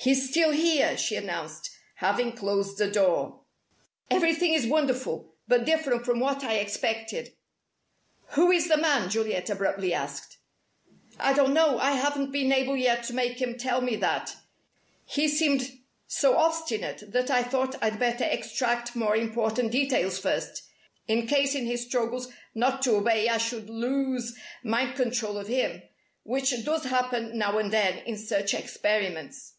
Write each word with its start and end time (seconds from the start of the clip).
"He's 0.00 0.28
still 0.30 0.52
here!" 0.52 0.96
she 0.96 1.16
announced, 1.16 1.70
having 1.96 2.32
closed 2.34 2.78
the 2.78 2.88
door. 2.88 3.40
"Everything 4.08 4.52
is 4.54 4.64
wonderful 4.64 5.34
but 5.48 5.64
different 5.64 6.04
from 6.04 6.20
what 6.20 6.44
I 6.44 6.54
expected." 6.54 7.34
"Who 8.28 8.52
is 8.52 8.68
the 8.68 8.76
man?" 8.76 9.10
Juliet 9.10 9.50
abruptly 9.50 9.92
asked. 9.92 10.38
"I 11.18 11.32
don't 11.32 11.52
know. 11.52 11.80
I 11.80 11.90
haven't 11.92 12.30
been 12.30 12.52
able 12.52 12.76
yet 12.76 13.02
to 13.06 13.12
make 13.12 13.42
him 13.42 13.58
tell 13.58 13.80
me 13.80 13.96
that. 13.96 14.36
He 15.04 15.26
seemed 15.26 15.68
so 16.06 16.36
obstinate 16.36 17.10
that 17.10 17.28
I 17.28 17.42
thought 17.42 17.82
I'd 17.82 17.98
better 17.98 18.24
extract 18.24 18.94
more 18.94 19.16
important 19.16 19.72
details 19.72 20.16
first, 20.16 20.62
in 21.08 21.26
case 21.26 21.56
in 21.56 21.66
his 21.66 21.82
struggles 21.82 22.28
not 22.54 22.82
to 22.82 22.94
obey 22.94 23.28
I 23.28 23.38
should 23.38 23.68
lose 23.68 24.36
mind 24.62 24.94
control 24.94 25.36
of 25.36 25.48
him 25.48 25.82
which 26.22 26.64
does 26.64 26.84
happen 26.84 27.36
now 27.36 27.58
and 27.58 27.72
then 27.72 27.98
in 28.06 28.16
such 28.16 28.54
experiments." 28.54 29.54